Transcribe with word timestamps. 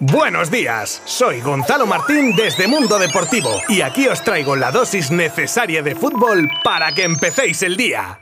Buenos 0.00 0.48
días, 0.48 1.02
soy 1.06 1.40
Gonzalo 1.40 1.84
Martín 1.84 2.36
desde 2.36 2.68
Mundo 2.68 3.00
Deportivo 3.00 3.50
y 3.68 3.80
aquí 3.80 4.06
os 4.06 4.22
traigo 4.22 4.54
la 4.54 4.70
dosis 4.70 5.10
necesaria 5.10 5.82
de 5.82 5.96
fútbol 5.96 6.48
para 6.62 6.92
que 6.92 7.02
empecéis 7.02 7.64
el 7.64 7.76
día. 7.76 8.20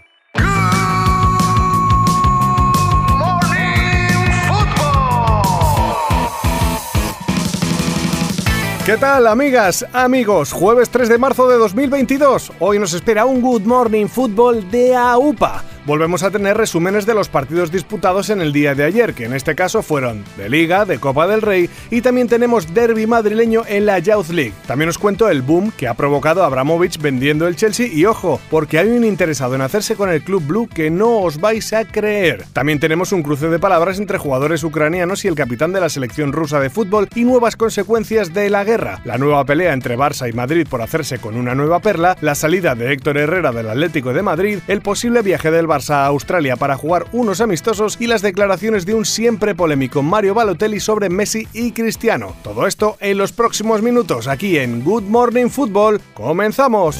¿Qué 8.86 8.96
tal, 8.96 9.26
amigas, 9.26 9.84
amigos? 9.92 10.52
Jueves 10.52 10.88
3 10.88 11.10
de 11.10 11.18
marzo 11.18 11.46
de 11.46 11.58
2022. 11.58 12.52
Hoy 12.58 12.78
nos 12.78 12.94
espera 12.94 13.26
un 13.26 13.42
Good 13.42 13.66
Morning 13.66 14.06
Football 14.06 14.70
de 14.70 14.96
AUPA 14.96 15.75
volvemos 15.86 16.24
a 16.24 16.30
tener 16.30 16.56
resúmenes 16.56 17.06
de 17.06 17.14
los 17.14 17.28
partidos 17.28 17.70
disputados 17.70 18.28
en 18.30 18.40
el 18.40 18.52
día 18.52 18.74
de 18.74 18.84
ayer, 18.84 19.14
que 19.14 19.24
en 19.24 19.32
este 19.32 19.54
caso 19.54 19.82
fueron 19.82 20.24
de 20.36 20.48
Liga, 20.48 20.84
de 20.84 20.98
Copa 20.98 21.26
del 21.26 21.42
Rey 21.42 21.70
y 21.90 22.00
también 22.00 22.28
tenemos 22.28 22.74
derby 22.74 23.06
madrileño 23.06 23.62
en 23.66 23.86
la 23.86 24.00
Youth 24.00 24.30
League. 24.30 24.52
También 24.66 24.88
os 24.88 24.98
cuento 24.98 25.28
el 25.28 25.42
boom 25.42 25.70
que 25.76 25.86
ha 25.86 25.94
provocado 25.94 26.42
Abramovich 26.42 27.00
vendiendo 27.00 27.46
el 27.46 27.56
Chelsea 27.56 27.86
y 27.86 28.04
ojo, 28.04 28.40
porque 28.50 28.78
hay 28.78 28.88
un 28.88 29.04
interesado 29.04 29.54
en 29.54 29.60
hacerse 29.60 29.94
con 29.94 30.10
el 30.10 30.22
Club 30.22 30.44
Blue 30.44 30.68
que 30.68 30.90
no 30.90 31.20
os 31.20 31.40
vais 31.40 31.72
a 31.72 31.84
creer. 31.84 32.44
También 32.52 32.80
tenemos 32.80 33.12
un 33.12 33.22
cruce 33.22 33.48
de 33.48 33.58
palabras 33.58 33.98
entre 33.98 34.18
jugadores 34.18 34.64
ucranianos 34.64 35.24
y 35.24 35.28
el 35.28 35.36
capitán 35.36 35.72
de 35.72 35.80
la 35.80 35.88
selección 35.88 36.32
rusa 36.32 36.58
de 36.58 36.70
fútbol 36.70 37.08
y 37.14 37.24
nuevas 37.24 37.54
consecuencias 37.54 38.34
de 38.34 38.50
la 38.50 38.64
guerra. 38.64 39.00
La 39.04 39.18
nueva 39.18 39.44
pelea 39.44 39.72
entre 39.72 39.96
Barça 39.96 40.28
y 40.28 40.32
Madrid 40.32 40.66
por 40.68 40.82
hacerse 40.82 41.18
con 41.18 41.36
una 41.36 41.54
nueva 41.54 41.78
perla, 41.78 42.16
la 42.20 42.34
salida 42.34 42.74
de 42.74 42.92
Héctor 42.92 43.18
Herrera 43.18 43.52
del 43.52 43.68
Atlético 43.68 44.12
de 44.12 44.22
Madrid, 44.22 44.58
el 44.66 44.80
posible 44.80 45.22
viaje 45.22 45.50
del 45.50 45.68
a 45.76 46.06
Australia 46.06 46.56
para 46.56 46.76
jugar 46.76 47.06
unos 47.12 47.40
amistosos 47.40 47.98
y 48.00 48.06
las 48.06 48.22
declaraciones 48.22 48.86
de 48.86 48.94
un 48.94 49.04
siempre 49.04 49.54
polémico 49.54 50.02
Mario 50.02 50.34
Balotelli 50.34 50.80
sobre 50.80 51.10
Messi 51.10 51.46
y 51.52 51.72
Cristiano. 51.72 52.34
Todo 52.42 52.66
esto 52.66 52.96
en 53.00 53.18
los 53.18 53.32
próximos 53.32 53.82
minutos 53.82 54.26
aquí 54.26 54.58
en 54.58 54.82
Good 54.82 55.04
Morning 55.04 55.48
Football. 55.48 56.00
¡Comenzamos! 56.14 56.96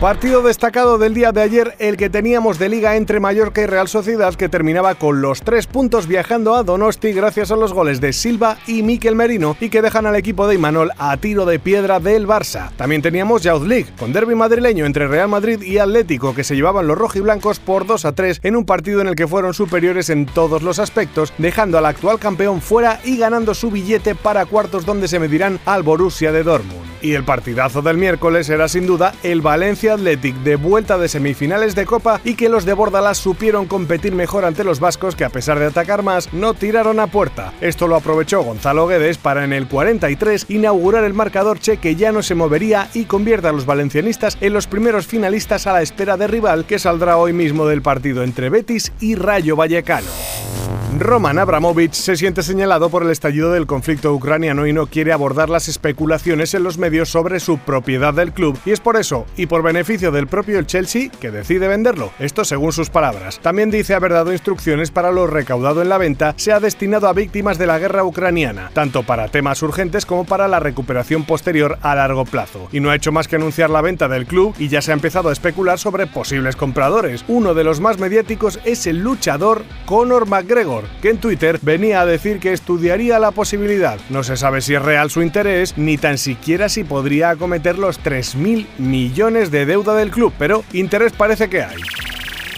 Partido 0.00 0.40
destacado 0.40 0.96
del 0.96 1.12
día 1.12 1.30
de 1.30 1.42
ayer, 1.42 1.74
el 1.78 1.98
que 1.98 2.08
teníamos 2.08 2.58
de 2.58 2.70
liga 2.70 2.96
entre 2.96 3.20
Mallorca 3.20 3.60
y 3.60 3.66
Real 3.66 3.86
Sociedad, 3.86 4.34
que 4.34 4.48
terminaba 4.48 4.94
con 4.94 5.20
los 5.20 5.42
tres 5.42 5.66
puntos 5.66 6.06
viajando 6.06 6.54
a 6.54 6.62
Donosti 6.62 7.12
gracias 7.12 7.50
a 7.50 7.56
los 7.56 7.74
goles 7.74 8.00
de 8.00 8.14
Silva 8.14 8.56
y 8.66 8.82
Miquel 8.82 9.14
Merino 9.14 9.58
y 9.60 9.68
que 9.68 9.82
dejan 9.82 10.06
al 10.06 10.16
equipo 10.16 10.48
de 10.48 10.54
Imanol 10.54 10.92
a 10.96 11.18
tiro 11.18 11.44
de 11.44 11.58
piedra 11.58 12.00
del 12.00 12.26
Barça. 12.26 12.70
También 12.78 13.02
teníamos 13.02 13.42
Youth 13.42 13.66
League, 13.66 13.88
con 13.98 14.14
derby 14.14 14.34
madrileño 14.34 14.86
entre 14.86 15.06
Real 15.06 15.28
Madrid 15.28 15.60
y 15.60 15.76
Atlético, 15.76 16.34
que 16.34 16.44
se 16.44 16.56
llevaban 16.56 16.86
los 16.86 16.96
rojiblancos 16.96 17.58
por 17.58 17.86
2 17.86 18.06
a 18.06 18.12
3 18.12 18.40
en 18.42 18.56
un 18.56 18.64
partido 18.64 19.02
en 19.02 19.06
el 19.06 19.16
que 19.16 19.28
fueron 19.28 19.52
superiores 19.52 20.08
en 20.08 20.24
todos 20.24 20.62
los 20.62 20.78
aspectos, 20.78 21.34
dejando 21.36 21.76
al 21.76 21.84
actual 21.84 22.18
campeón 22.18 22.62
fuera 22.62 23.00
y 23.04 23.18
ganando 23.18 23.52
su 23.52 23.70
billete 23.70 24.14
para 24.14 24.46
cuartos 24.46 24.86
donde 24.86 25.08
se 25.08 25.18
medirán 25.18 25.60
al 25.66 25.82
Borussia 25.82 26.32
de 26.32 26.42
Dortmund. 26.42 26.88
Y 27.02 27.14
el 27.14 27.24
partidazo 27.24 27.80
del 27.80 27.96
miércoles 27.96 28.48
era 28.50 28.68
sin 28.68 28.86
duda 28.86 29.14
el 29.22 29.40
Valencia 29.40 29.89
Athletic 29.90 30.36
de 30.36 30.56
vuelta 30.56 30.98
de 30.98 31.08
semifinales 31.08 31.74
de 31.74 31.86
Copa 31.86 32.20
y 32.24 32.34
que 32.34 32.48
los 32.48 32.64
de 32.64 32.72
Bordalas 32.72 33.18
supieron 33.18 33.66
competir 33.66 34.14
mejor 34.14 34.44
ante 34.44 34.64
los 34.64 34.80
vascos 34.80 35.16
que 35.16 35.24
a 35.24 35.30
pesar 35.30 35.58
de 35.58 35.66
atacar 35.66 36.02
más 36.02 36.32
no 36.32 36.54
tiraron 36.54 37.00
a 37.00 37.08
puerta. 37.08 37.52
Esto 37.60 37.88
lo 37.88 37.96
aprovechó 37.96 38.42
Gonzalo 38.42 38.86
Guedes 38.86 39.18
para 39.18 39.44
en 39.44 39.52
el 39.52 39.68
43 39.68 40.46
inaugurar 40.48 41.04
el 41.04 41.14
marcador 41.14 41.58
che 41.58 41.78
que 41.78 41.96
ya 41.96 42.12
no 42.12 42.22
se 42.22 42.34
movería 42.34 42.88
y 42.94 43.04
convierta 43.04 43.50
a 43.50 43.52
los 43.52 43.66
valencianistas 43.66 44.38
en 44.40 44.52
los 44.52 44.66
primeros 44.66 45.06
finalistas 45.06 45.66
a 45.66 45.72
la 45.72 45.82
espera 45.82 46.16
de 46.16 46.26
rival 46.26 46.64
que 46.64 46.78
saldrá 46.78 47.16
hoy 47.16 47.32
mismo 47.32 47.66
del 47.66 47.82
partido 47.82 48.22
entre 48.22 48.50
Betis 48.50 48.92
y 49.00 49.14
Rayo 49.14 49.56
Vallecano. 49.56 50.59
Roman 51.00 51.38
Abramovich 51.38 51.94
se 51.94 52.14
siente 52.14 52.42
señalado 52.42 52.90
por 52.90 53.02
el 53.02 53.08
estallido 53.08 53.52
del 53.52 53.66
conflicto 53.66 54.12
ucraniano 54.12 54.66
y 54.66 54.74
no 54.74 54.86
quiere 54.86 55.14
abordar 55.14 55.48
las 55.48 55.66
especulaciones 55.66 56.52
en 56.52 56.62
los 56.62 56.76
medios 56.76 57.08
sobre 57.08 57.40
su 57.40 57.56
propiedad 57.56 58.12
del 58.12 58.34
club 58.34 58.58
y 58.66 58.72
es 58.72 58.80
por 58.80 58.98
eso 58.98 59.24
y 59.34 59.46
por 59.46 59.62
beneficio 59.62 60.12
del 60.12 60.26
propio 60.26 60.60
Chelsea 60.60 61.08
que 61.08 61.30
decide 61.30 61.68
venderlo. 61.68 62.10
Esto 62.18 62.44
según 62.44 62.72
sus 62.72 62.90
palabras. 62.90 63.40
También 63.40 63.70
dice 63.70 63.94
haber 63.94 64.12
dado 64.12 64.30
instrucciones 64.30 64.90
para 64.90 65.10
lo 65.10 65.26
recaudado 65.26 65.80
en 65.80 65.88
la 65.88 65.96
venta 65.96 66.34
sea 66.36 66.60
destinado 66.60 67.08
a 67.08 67.14
víctimas 67.14 67.56
de 67.56 67.66
la 67.66 67.78
guerra 67.78 68.04
ucraniana, 68.04 68.70
tanto 68.74 69.02
para 69.02 69.28
temas 69.28 69.62
urgentes 69.62 70.04
como 70.04 70.26
para 70.26 70.48
la 70.48 70.60
recuperación 70.60 71.24
posterior 71.24 71.78
a 71.80 71.94
largo 71.94 72.26
plazo. 72.26 72.68
Y 72.72 72.80
no 72.80 72.90
ha 72.90 72.96
hecho 72.96 73.10
más 73.10 73.26
que 73.26 73.36
anunciar 73.36 73.70
la 73.70 73.80
venta 73.80 74.06
del 74.06 74.26
club 74.26 74.54
y 74.58 74.68
ya 74.68 74.82
se 74.82 74.90
ha 74.90 74.94
empezado 74.94 75.30
a 75.30 75.32
especular 75.32 75.78
sobre 75.78 76.06
posibles 76.06 76.56
compradores. 76.56 77.24
Uno 77.26 77.54
de 77.54 77.64
los 77.64 77.80
más 77.80 77.98
mediáticos 77.98 78.60
es 78.66 78.86
el 78.86 78.98
luchador 78.98 79.64
Conor 79.86 80.28
McGregor 80.28 80.89
que 81.02 81.10
en 81.10 81.18
Twitter 81.18 81.58
venía 81.62 82.00
a 82.00 82.06
decir 82.06 82.40
que 82.40 82.52
estudiaría 82.52 83.18
la 83.18 83.30
posibilidad. 83.30 83.98
No 84.10 84.22
se 84.22 84.36
sabe 84.36 84.60
si 84.60 84.74
es 84.74 84.82
real 84.82 85.10
su 85.10 85.22
interés, 85.22 85.76
ni 85.76 85.96
tan 85.98 86.18
siquiera 86.18 86.68
si 86.68 86.84
podría 86.84 87.30
acometer 87.30 87.78
los 87.78 88.00
3.000 88.00 88.66
millones 88.78 89.50
de 89.50 89.66
deuda 89.66 89.94
del 89.94 90.10
club, 90.10 90.32
pero 90.38 90.64
interés 90.72 91.12
parece 91.12 91.48
que 91.48 91.62
hay. 91.62 91.80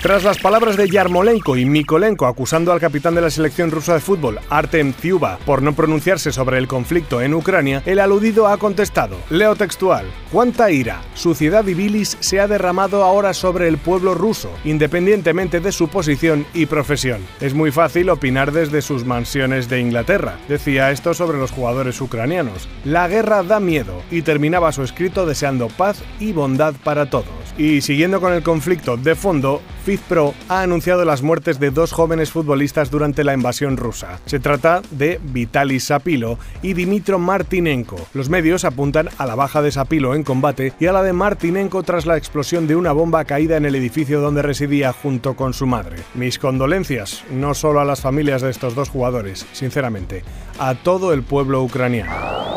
Tras 0.02 0.24
las 0.24 0.38
palabras 0.38 0.76
de 0.76 0.88
Yarmolenko 0.88 1.56
y 1.56 1.64
Mikolenko 1.64 2.26
acusando 2.26 2.72
al 2.72 2.80
capitán 2.80 3.14
de 3.14 3.20
la 3.20 3.30
selección 3.30 3.70
rusa 3.70 3.94
de 3.94 4.00
fútbol, 4.00 4.40
Artem 4.50 4.92
Zyuba, 4.94 5.38
por 5.46 5.62
no 5.62 5.76
pronunciarse 5.76 6.32
sobre 6.32 6.58
el 6.58 6.66
conflicto 6.66 7.22
en 7.22 7.32
Ucrania, 7.34 7.84
el 7.86 8.00
aludido 8.00 8.48
ha 8.48 8.56
contestado, 8.56 9.16
leo 9.30 9.54
textual, 9.54 10.04
¿cuánta 10.32 10.72
ira, 10.72 11.02
suciedad 11.14 11.64
y 11.68 11.74
bilis 11.74 12.16
se 12.18 12.40
ha 12.40 12.48
derramado 12.48 13.04
ahora 13.04 13.32
sobre 13.32 13.68
el 13.68 13.78
pueblo 13.78 14.14
ruso, 14.14 14.50
independientemente 14.64 15.60
de 15.60 15.70
su 15.70 15.86
posición 15.86 16.46
y 16.52 16.66
profesión? 16.66 17.24
Es 17.40 17.54
muy 17.54 17.70
fácil 17.70 18.10
opinar 18.10 18.50
desde 18.50 18.82
sus 18.82 19.04
mansiones 19.04 19.68
de 19.68 19.78
Inglaterra, 19.78 20.36
decía 20.48 20.90
esto 20.90 21.14
sobre 21.14 21.38
los 21.38 21.52
jugadores 21.52 22.00
ucranianos. 22.00 22.68
La 22.84 23.06
guerra 23.06 23.44
da 23.44 23.60
miedo, 23.60 24.02
y 24.10 24.22
terminaba 24.22 24.72
su 24.72 24.82
escrito 24.82 25.26
deseando 25.26 25.68
paz 25.68 26.02
y 26.18 26.32
bondad 26.32 26.74
para 26.82 27.08
todos. 27.08 27.41
Y 27.58 27.82
siguiendo 27.82 28.20
con 28.20 28.32
el 28.32 28.42
conflicto 28.42 28.96
de 28.96 29.14
fondo, 29.14 29.60
FIFPro 29.84 30.32
ha 30.48 30.62
anunciado 30.62 31.04
las 31.04 31.22
muertes 31.22 31.60
de 31.60 31.70
dos 31.70 31.92
jóvenes 31.92 32.30
futbolistas 32.30 32.90
durante 32.90 33.24
la 33.24 33.34
invasión 33.34 33.76
rusa. 33.76 34.20
Se 34.26 34.40
trata 34.40 34.80
de 34.90 35.20
Vitaly 35.22 35.78
Sapilo 35.80 36.38
y 36.62 36.72
Dimitro 36.72 37.18
Martinenko. 37.18 37.96
Los 38.14 38.30
medios 38.30 38.64
apuntan 38.64 39.10
a 39.18 39.26
la 39.26 39.34
baja 39.34 39.60
de 39.60 39.72
Sapilo 39.72 40.14
en 40.14 40.22
combate 40.22 40.72
y 40.80 40.86
a 40.86 40.92
la 40.92 41.02
de 41.02 41.12
Martinenko 41.12 41.82
tras 41.82 42.06
la 42.06 42.16
explosión 42.16 42.66
de 42.66 42.76
una 42.76 42.92
bomba 42.92 43.24
caída 43.24 43.56
en 43.56 43.66
el 43.66 43.74
edificio 43.74 44.20
donde 44.20 44.42
residía 44.42 44.92
junto 44.92 45.34
con 45.34 45.52
su 45.52 45.66
madre. 45.66 45.96
Mis 46.14 46.38
condolencias, 46.38 47.24
no 47.30 47.54
solo 47.54 47.80
a 47.80 47.84
las 47.84 48.00
familias 48.00 48.42
de 48.42 48.50
estos 48.50 48.74
dos 48.74 48.88
jugadores, 48.88 49.46
sinceramente, 49.52 50.24
a 50.58 50.74
todo 50.74 51.12
el 51.12 51.22
pueblo 51.22 51.62
ucraniano. 51.62 52.51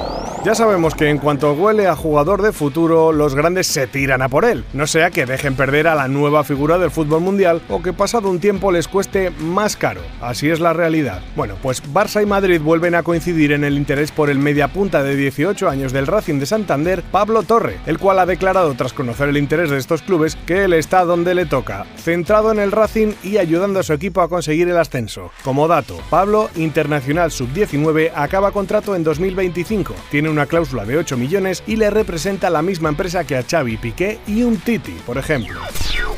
Ya 0.46 0.54
sabemos 0.54 0.94
que 0.94 1.10
en 1.10 1.18
cuanto 1.18 1.54
huele 1.54 1.88
a 1.88 1.96
jugador 1.96 2.44
de 2.44 2.52
futuro, 2.52 3.12
los 3.12 3.34
grandes 3.34 3.66
se 3.66 3.88
tiran 3.88 4.22
a 4.22 4.30
por 4.30 4.46
él. 4.46 4.64
No 4.74 4.86
sea 4.86 5.10
que 5.10 5.26
dejen 5.26 5.56
perder 5.56 5.88
a 5.88 5.96
la 5.96 6.08
nueva 6.08 6.44
figura 6.44 6.78
del 6.78 6.92
fútbol 6.92 7.22
mundial 7.22 7.64
o 7.68 7.82
que 7.82 7.94
pasado 7.94 8.30
un 8.30 8.40
tiempo 8.40 8.72
les 8.72 8.88
cueste 8.88 9.32
más 9.32 9.76
caro. 9.76 10.02
Así 10.22 10.52
es 10.52 10.60
la 10.60 10.72
realidad. 10.72 11.24
Bueno, 11.36 11.56
pues 11.64 11.82
Barça 11.92 12.22
y 12.22 12.28
Madrid 12.28 12.62
vuelven 12.62 12.94
a 12.94 13.02
coincidir 13.02 13.54
en 13.54 13.64
el 13.64 13.76
interés 13.76 14.12
por 14.12 14.30
el 14.30 14.38
mediapunta 14.38 15.02
de 15.02 15.16
18 15.16 15.68
años 15.68 15.92
del 15.92 16.06
Racing 16.06 16.38
de 16.38 16.46
Santander, 16.46 17.02
Pablo 17.12 17.42
Torre, 17.42 17.80
el 17.88 17.98
cual 17.98 18.20
ha 18.20 18.28
declarado 18.28 18.76
tras 18.76 18.94
conocer 18.94 19.30
el 19.30 19.38
interés 19.38 19.72
de 19.72 19.80
estos 19.80 20.04
clubes 20.04 20.36
que 20.46 20.66
él 20.66 20.74
está 20.74 21.06
donde 21.06 21.34
le 21.34 21.48
toca, 21.48 21.88
centrado 21.98 22.52
en 22.52 22.60
el 22.60 22.72
Racing 22.72 23.14
y 23.24 23.38
ayudando 23.38 23.80
a 23.80 23.84
su 23.84 23.94
equipo 23.94 24.22
a 24.22 24.30
conseguir 24.30 24.70
el 24.70 24.78
ascenso. 24.78 25.32
Como 25.44 25.68
dato, 25.68 25.98
Pablo, 26.12 26.52
internacional 26.56 27.32
sub-19, 27.32 28.12
acaba 28.14 28.52
contrato 28.52 28.96
en 28.96 29.04
2025. 29.04 29.96
Tiene 30.12 30.35
una 30.36 30.46
cláusula 30.48 30.86
de 30.86 30.98
8 30.98 31.16
millones 31.16 31.64
y 31.66 31.78
le 31.78 31.90
representa 31.90 32.50
la 32.50 32.62
misma 32.62 32.90
empresa 32.90 33.26
que 33.26 33.38
a 33.38 33.44
Xavi 33.44 33.78
Piqué 33.78 34.20
y 34.28 34.44
un 34.44 34.58
Titi, 34.58 34.98
por 35.06 35.18
ejemplo. 35.18 35.62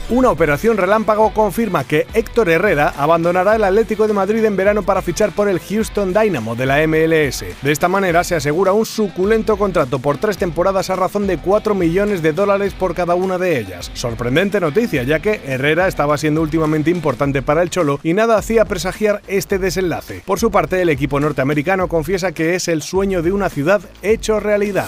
Una 0.10 0.32
operación 0.32 0.78
relámpago 0.78 1.34
confirma 1.34 1.84
que 1.84 2.08
Héctor 2.14 2.48
Herrera 2.48 2.94
abandonará 2.98 3.58
el 3.58 3.64
Atlético 3.66 4.08
de 4.08 4.14
Madrid 4.14 4.46
en 4.46 4.56
verano 4.56 4.84
para 4.84 5.02
fichar 5.02 5.34
por 5.34 5.50
el 5.50 5.60
Houston 5.60 6.14
Dynamo 6.14 6.56
de 6.56 6.66
la 6.66 6.88
MLS. 6.88 7.44
De 7.62 7.74
esta 7.74 7.90
manera 7.90 8.24
se 8.24 8.36
asegura 8.36 8.72
un 8.72 8.86
suculento 8.86 9.58
contrato 9.58 10.00
por 10.00 10.18
tres 10.18 10.38
temporadas 10.38 10.90
a 10.90 10.96
razón 10.96 11.28
de 11.28 11.38
4 11.38 11.76
millones 11.76 12.22
de 12.22 12.32
dólares 12.32 12.74
por 12.74 12.96
cada 12.96 13.16
una 13.16 13.38
de 13.38 13.60
ellas. 13.60 13.92
Sorprendente 13.96 14.62
noticia, 14.62 15.04
ya 15.04 15.20
que 15.20 15.42
Herrera 15.46 15.90
estaba 15.90 16.18
siendo 16.18 16.42
últimamente 16.42 16.90
importante 16.90 17.42
para 17.42 17.62
el 17.62 17.70
Cholo 17.70 18.00
y 18.02 18.14
nada 18.14 18.38
hacía 18.38 18.64
presagiar 18.64 19.22
este 19.28 19.60
desenlace. 19.60 20.24
Por 20.26 20.40
su 20.40 20.52
parte, 20.52 20.82
el 20.82 20.88
equipo 20.88 21.20
norteamericano 21.20 21.90
confiesa 21.90 22.32
que 22.32 22.56
es 22.56 22.70
el 22.70 22.82
sueño 22.82 23.22
de 23.22 23.34
una 23.34 23.50
ciudad 23.50 23.82
hecho 24.02 24.40
realidad. 24.40 24.88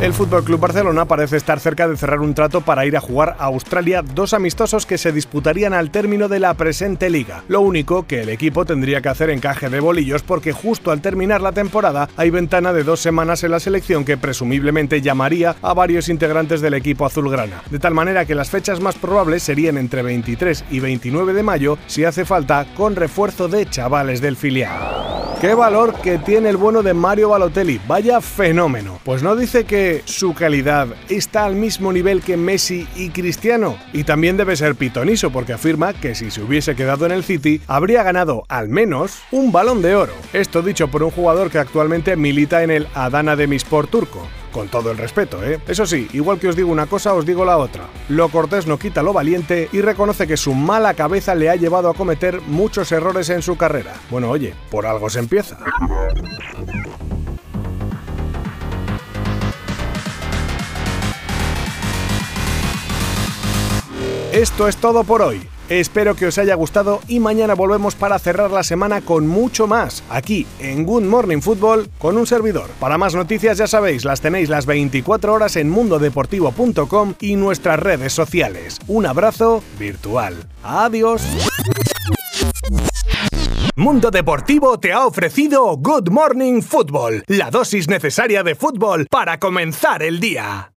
El 0.00 0.14
Fútbol 0.14 0.44
Club 0.44 0.60
Barcelona 0.60 1.04
parece 1.04 1.36
estar 1.36 1.60
cerca 1.60 1.86
de 1.86 1.96
cerrar 1.96 2.20
un 2.20 2.34
trato 2.34 2.62
para 2.62 2.86
ir 2.86 2.96
a 2.96 3.00
jugar 3.02 3.36
a 3.38 3.44
Australia 3.44 4.02
dos 4.02 4.32
amistosos 4.40 4.86
que 4.86 4.96
se 4.96 5.12
disputarían 5.12 5.74
al 5.74 5.90
término 5.90 6.26
de 6.26 6.40
la 6.40 6.54
presente 6.54 7.10
liga. 7.10 7.44
Lo 7.46 7.60
único 7.60 8.06
que 8.06 8.22
el 8.22 8.30
equipo 8.30 8.64
tendría 8.64 9.02
que 9.02 9.10
hacer 9.10 9.28
encaje 9.28 9.68
de 9.68 9.80
bolillos 9.80 10.22
porque 10.22 10.52
justo 10.52 10.90
al 10.90 11.02
terminar 11.02 11.42
la 11.42 11.52
temporada 11.52 12.08
hay 12.16 12.30
ventana 12.30 12.72
de 12.72 12.82
dos 12.82 13.00
semanas 13.00 13.44
en 13.44 13.50
la 13.50 13.60
selección 13.60 14.06
que 14.06 14.16
presumiblemente 14.16 15.02
llamaría 15.02 15.56
a 15.60 15.74
varios 15.74 16.08
integrantes 16.08 16.62
del 16.62 16.72
equipo 16.72 17.04
azulgrana. 17.04 17.62
De 17.70 17.78
tal 17.78 17.92
manera 17.92 18.24
que 18.24 18.34
las 18.34 18.48
fechas 18.48 18.80
más 18.80 18.94
probables 18.94 19.42
serían 19.42 19.76
entre 19.76 20.02
23 20.02 20.64
y 20.70 20.80
29 20.80 21.34
de 21.34 21.42
mayo 21.42 21.76
si 21.86 22.04
hace 22.04 22.24
falta 22.24 22.66
con 22.74 22.96
refuerzo 22.96 23.46
de 23.48 23.68
chavales 23.68 24.22
del 24.22 24.36
filial. 24.36 25.19
Qué 25.40 25.54
valor 25.54 25.94
que 26.02 26.18
tiene 26.18 26.50
el 26.50 26.58
bueno 26.58 26.82
de 26.82 26.92
Mario 26.92 27.30
Balotelli, 27.30 27.80
vaya 27.88 28.20
fenómeno. 28.20 29.00
Pues 29.04 29.22
no 29.22 29.34
dice 29.34 29.64
que 29.64 30.02
su 30.04 30.34
calidad 30.34 30.88
está 31.08 31.46
al 31.46 31.54
mismo 31.54 31.94
nivel 31.94 32.20
que 32.20 32.36
Messi 32.36 32.86
y 32.94 33.08
Cristiano. 33.08 33.78
Y 33.94 34.04
también 34.04 34.36
debe 34.36 34.54
ser 34.54 34.74
pitoniso 34.74 35.30
porque 35.30 35.54
afirma 35.54 35.94
que 35.94 36.14
si 36.14 36.30
se 36.30 36.42
hubiese 36.42 36.76
quedado 36.76 37.06
en 37.06 37.12
el 37.12 37.24
City 37.24 37.62
habría 37.68 38.02
ganado 38.02 38.44
al 38.48 38.68
menos 38.68 39.22
un 39.30 39.50
balón 39.50 39.80
de 39.80 39.94
oro. 39.94 40.12
Esto 40.34 40.60
dicho 40.60 40.88
por 40.88 41.02
un 41.02 41.10
jugador 41.10 41.50
que 41.50 41.58
actualmente 41.58 42.16
milita 42.16 42.62
en 42.62 42.70
el 42.70 42.86
Adana 42.92 43.34
Demispor 43.34 43.86
turco. 43.86 44.28
Con 44.52 44.68
todo 44.68 44.90
el 44.90 44.98
respeto, 44.98 45.44
¿eh? 45.44 45.60
Eso 45.68 45.86
sí, 45.86 46.08
igual 46.12 46.38
que 46.38 46.48
os 46.48 46.56
digo 46.56 46.70
una 46.72 46.86
cosa, 46.86 47.14
os 47.14 47.24
digo 47.24 47.44
la 47.44 47.56
otra. 47.56 47.84
Lo 48.08 48.28
cortés 48.28 48.66
no 48.66 48.78
quita 48.78 49.02
lo 49.02 49.12
valiente 49.12 49.68
y 49.72 49.80
reconoce 49.80 50.26
que 50.26 50.36
su 50.36 50.54
mala 50.54 50.94
cabeza 50.94 51.34
le 51.34 51.50
ha 51.50 51.56
llevado 51.56 51.88
a 51.88 51.94
cometer 51.94 52.40
muchos 52.42 52.90
errores 52.92 53.30
en 53.30 53.42
su 53.42 53.56
carrera. 53.56 53.94
Bueno, 54.10 54.28
oye, 54.30 54.54
por 54.70 54.86
algo 54.86 55.08
se 55.08 55.20
empieza. 55.20 55.58
Esto 64.32 64.68
es 64.68 64.76
todo 64.76 65.02
por 65.02 65.22
hoy. 65.22 65.49
Espero 65.70 66.16
que 66.16 66.26
os 66.26 66.36
haya 66.36 66.56
gustado 66.56 66.98
y 67.06 67.20
mañana 67.20 67.54
volvemos 67.54 67.94
para 67.94 68.18
cerrar 68.18 68.50
la 68.50 68.64
semana 68.64 69.02
con 69.02 69.28
mucho 69.28 69.68
más, 69.68 70.02
aquí 70.10 70.44
en 70.58 70.84
Good 70.84 71.04
Morning 71.04 71.40
Football 71.40 71.88
con 71.96 72.16
un 72.16 72.26
servidor. 72.26 72.70
Para 72.80 72.98
más 72.98 73.14
noticias 73.14 73.58
ya 73.58 73.68
sabéis, 73.68 74.04
las 74.04 74.20
tenéis 74.20 74.48
las 74.48 74.66
24 74.66 75.32
horas 75.32 75.54
en 75.54 75.70
mundodeportivo.com 75.70 77.14
y 77.20 77.36
nuestras 77.36 77.78
redes 77.78 78.12
sociales. 78.12 78.80
Un 78.88 79.06
abrazo 79.06 79.62
virtual. 79.78 80.34
Adiós. 80.64 81.22
Mundo 83.76 84.10
Deportivo 84.10 84.80
te 84.80 84.92
ha 84.92 85.06
ofrecido 85.06 85.76
Good 85.76 86.10
Morning 86.10 86.62
Football, 86.62 87.22
la 87.28 87.52
dosis 87.52 87.88
necesaria 87.88 88.42
de 88.42 88.56
fútbol 88.56 89.06
para 89.08 89.38
comenzar 89.38 90.02
el 90.02 90.18
día. 90.18 90.68